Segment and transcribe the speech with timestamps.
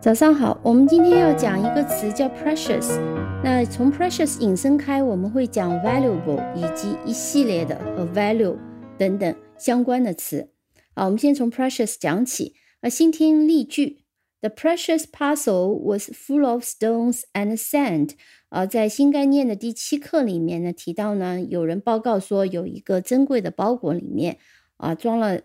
[0.00, 3.00] 早上好，我们今天要讲一个词叫 precious。
[3.42, 8.56] 那从 precious 引申开，我们会讲 valuable 以及一系列的和 value
[8.96, 10.50] 等等相关的词。
[10.94, 12.54] 好，我们先从 precious 讲起。
[12.80, 14.04] 啊，先听例句
[14.40, 18.10] ：The precious parcel was full of stones and sand。
[18.50, 24.38] 啊，在新概念的第七课里面呢，提到呢，有人报告说有一个珍贵的包裹里面
[24.76, 25.40] 啊装了。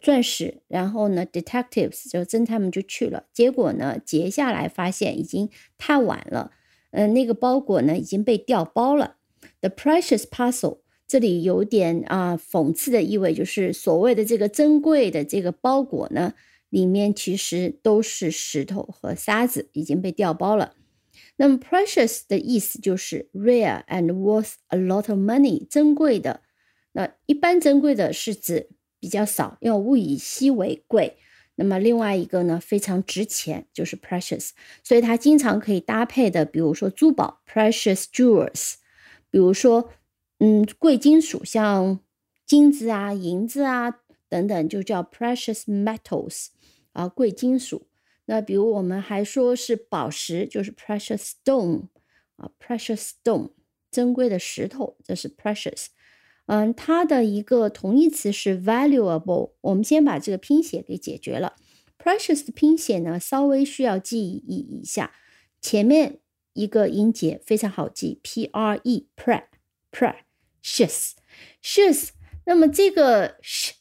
[0.00, 6.52] 钻石，然后呢，detectives 就侦探们就去了，结果呢，截下来发现已经太晚了，
[6.90, 9.16] 嗯，那个包裹呢已经被调包了。
[9.60, 16.34] The precious parcel 这里有点啊讽刺的意味，就是所谓的这个珍贵的这个包裹呢，
[16.70, 20.74] 里面其实都是石头和沙子，已经被调包了。
[21.36, 26.40] 那么 precious 的意思就是 rare and worth a lot of money，珍贵的。
[26.92, 28.68] 那一般珍贵的是指。
[29.04, 31.18] 比较少，要物以稀为贵。
[31.56, 34.52] 那么另外一个呢，非常值钱，就是 precious。
[34.82, 38.76] 所以它经常可以搭配的，比如说珠宝 precious jewels，
[39.30, 39.90] 比如说
[40.38, 42.00] 嗯贵金属，像
[42.46, 46.46] 金子啊、银子啊等等，就叫 precious metals
[46.92, 47.86] 啊贵金属。
[48.24, 51.88] 那比如我们还说是宝石，就是 precious stone
[52.36, 53.50] 啊 precious stone
[53.90, 55.88] 珍贵的石头，这是 precious。
[56.46, 59.52] 嗯，它的一个同义词是 valuable。
[59.62, 61.56] 我们先把这个拼写给解决了。
[61.98, 65.14] precious 的拼写呢，稍微需要记忆一下。
[65.62, 66.20] 前面
[66.52, 69.44] 一个音节非常好记，p r e pre
[69.90, 71.12] precious
[71.62, 72.10] shoes。
[72.44, 73.72] 那么这个 sh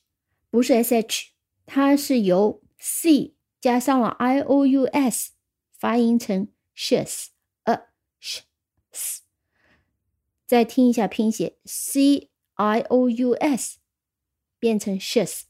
[0.50, 1.32] 不是 s h，
[1.66, 5.32] 它是由 c 加上了 i o u s
[5.78, 7.26] 发音成 shoes。
[7.64, 7.88] 呃
[8.22, 9.24] ，sh，s。
[10.48, 12.30] 再听一下拼写 c。
[12.56, 13.78] I o u s
[14.60, 15.42] 变成 shes，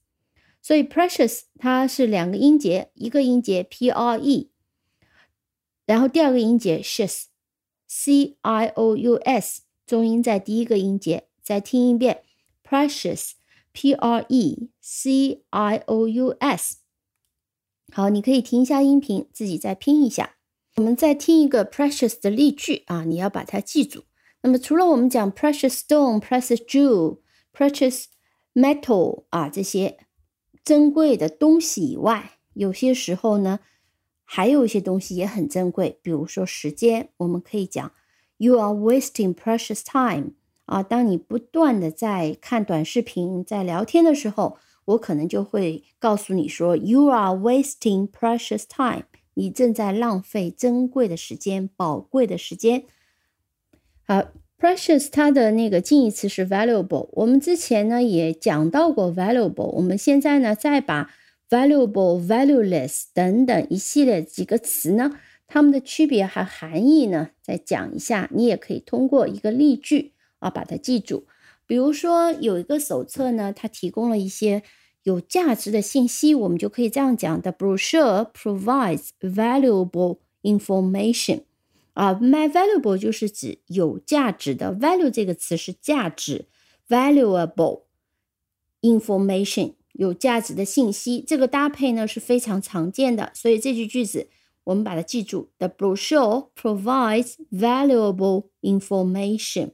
[0.62, 4.52] 所以 precious 它是两个音节，一个音节 p r e，
[5.86, 11.28] 然后第二个音节 shes，c i o u s 重音在第一个音节。
[11.44, 12.24] 再听一遍
[12.64, 13.32] precious
[13.74, 16.78] p r e c i o u s。
[17.92, 20.38] 好，你可以停一下音频，自己再拼一下。
[20.76, 24.06] 我们再听一个 precious 的例句啊，你要把它记住。
[24.46, 27.20] 那么除了我们讲 precious stone、precious jewel、
[27.54, 28.08] precious
[28.54, 29.98] metal 啊这些
[30.66, 33.62] 珍贵的东西以外，有些时候呢，
[34.26, 37.10] 还有一些东西也很珍贵，比如说时间。
[37.18, 37.92] 我们可以讲
[38.36, 40.32] you are wasting precious time
[40.66, 40.84] 啊。
[40.84, 49.04] 当你不断的在看短视频、在聊天的时候，我可能就会告诉你说 you are wasting precious time，
[49.36, 52.84] 你正在浪费珍贵的时间、宝贵的时间。
[54.06, 57.08] 好，precious 它的那个近义词是 valuable。
[57.14, 59.64] 我们之前呢也讲到过 valuable。
[59.64, 61.10] 我们现在呢再把
[61.50, 68.30] valuable、valueless 等等一系列几个词呢，它们的区别和含义呢再讲一下。
[68.34, 71.26] 你也可以通过一个例句啊把它记住。
[71.66, 74.64] 比如说有一个手册呢，它提供了一些
[75.04, 81.44] 有价值的信息，我们就可以这样讲：The brochure provides valuable information。
[81.95, 86.47] 啊，my valuable 就是指有价值的，value 这个词是价值，
[86.89, 87.83] valuable
[88.83, 94.29] information 有价值的信息，这个搭配呢是非常常见的，所以这句句子
[94.63, 99.73] 我们把它记住：The brochure provides valuable information。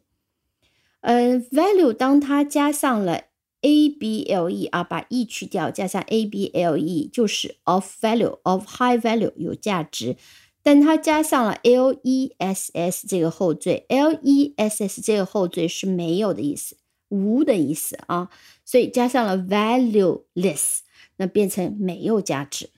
[1.00, 3.24] 呃，value 当它加上了
[3.60, 8.98] a b l e 啊，把 e 去掉，加上 a b l e 就是 of value，of high
[8.98, 10.16] value 有价值。
[10.61, 16.77] 但它加上了 less 这个后缀，less 这个后缀是没有的意思，
[17.07, 18.29] 无的意思啊，
[18.65, 20.79] 所以加上了 valueless，
[21.17, 22.69] 那变成没有价值。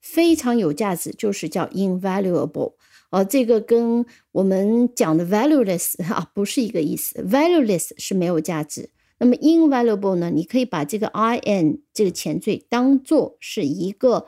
[0.00, 2.74] 非常有价值，就是叫 invaluable。
[3.10, 8.90] 呃，这个跟我们讲的 valueless 啊不是一个意思，valueless 是没有价值。
[9.18, 11.10] 那么 invaluable 呢，你可以把这个
[11.44, 14.26] in 这个前缀当做是一个。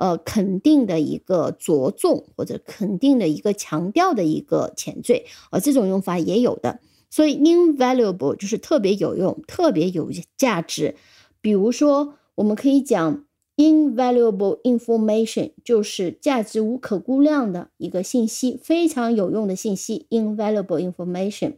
[0.00, 6.80] 呃，肯定的一个着重或者肯定的一个强调的一个前缀，呃，这种用法也有的。
[7.10, 10.94] 所以，invaluable 就是特别有用、特别有价值。
[11.42, 13.26] 比如说，我们可以讲
[13.56, 20.06] invaluable information，就是价值无可估量的一个信息，非常有用的信息。
[20.08, 21.56] invaluable information。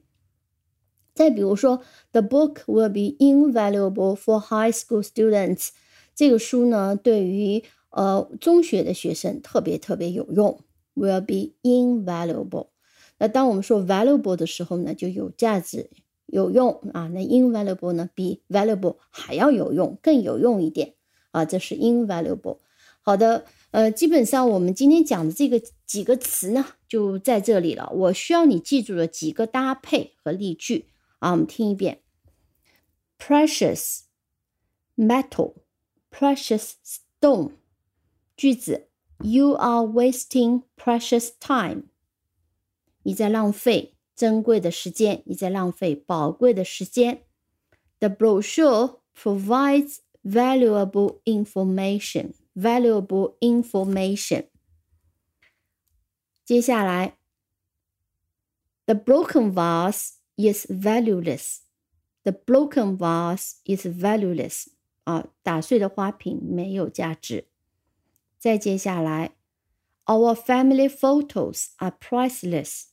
[1.15, 1.81] 再比如说
[2.11, 5.69] ，the book will be invaluable for high school students。
[6.12, 7.62] 这个书呢，对于
[7.93, 10.61] 呃，中学的学生特别特别有用
[10.94, 12.69] ，will be invaluable。
[13.19, 15.91] 那当我们说 valuable 的时候呢，就有价值、
[16.27, 17.09] 有用啊。
[17.09, 20.94] 那 invaluable 呢，比 valuable 还要有用，更有用一点
[21.31, 21.44] 啊。
[21.44, 22.59] 这是 invaluable。
[23.03, 27.91] 好的，呃，基本上我们今天讲的这个几个词呢，就在这里了。
[27.95, 30.87] 我需要你记住的几个搭配和例句
[31.19, 32.00] 啊，我们听一遍
[33.19, 34.00] ：precious
[34.97, 37.53] metal，precious stone。
[38.36, 38.89] 句子：
[39.19, 41.84] You are wasting precious time。
[43.04, 47.24] 你在浪费珍贵的时间，你在浪费宝贵的时间。
[48.00, 52.34] The brochure provides valuable information.
[52.54, 54.48] Valuable information.
[56.44, 57.18] 接下来，
[58.86, 61.60] The broken vase is valueless.
[62.24, 64.68] The broken vase is valueless.
[65.04, 67.48] 啊，打碎的花瓶没有价值。
[68.43, 69.31] 再接下来
[70.05, 72.87] ，Our family photos are priceless。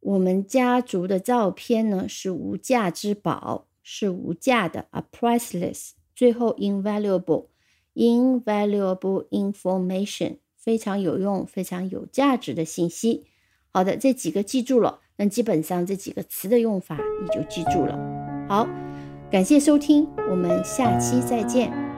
[0.00, 5.90] 我们家族的照片呢是无价之宝，是无价的，are priceless。
[6.16, 13.26] 最后，invaluable，invaluable information，非常有用、非常有价值的信息。
[13.68, 17.98] 好的，这几个记住了，那基本上这几个词的用法你就记住了。
[18.48, 18.66] 好，
[19.30, 21.93] 感谢收听，我们下期再见。